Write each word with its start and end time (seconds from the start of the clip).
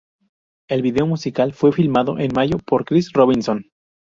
El 0.67 0.81
video 0.81 1.05
musical 1.05 1.53
fue 1.53 1.71
filmado 1.71 2.17
en 2.17 2.33
mayo 2.33 2.57
por 2.57 2.85
Chris 2.85 3.13
Robinson. 3.13 3.65